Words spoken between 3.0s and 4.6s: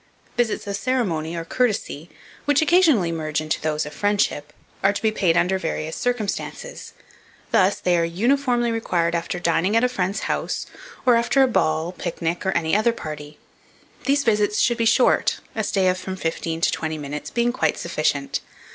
merge into those of friendship,